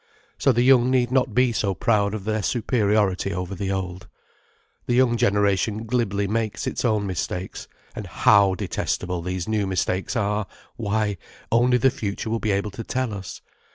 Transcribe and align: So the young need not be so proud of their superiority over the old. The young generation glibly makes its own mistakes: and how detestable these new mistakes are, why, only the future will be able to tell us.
So 0.39 0.51
the 0.51 0.63
young 0.63 0.89
need 0.89 1.11
not 1.11 1.35
be 1.35 1.51
so 1.51 1.75
proud 1.75 2.15
of 2.15 2.23
their 2.23 2.41
superiority 2.41 3.31
over 3.31 3.53
the 3.53 3.69
old. 3.71 4.07
The 4.87 4.95
young 4.95 5.15
generation 5.15 5.85
glibly 5.85 6.27
makes 6.27 6.65
its 6.65 6.83
own 6.83 7.05
mistakes: 7.05 7.67
and 7.95 8.07
how 8.07 8.55
detestable 8.55 9.21
these 9.21 9.47
new 9.47 9.67
mistakes 9.67 10.15
are, 10.15 10.47
why, 10.75 11.17
only 11.51 11.77
the 11.77 11.91
future 11.91 12.31
will 12.31 12.39
be 12.39 12.49
able 12.51 12.71
to 12.71 12.83
tell 12.83 13.13
us. 13.13 13.41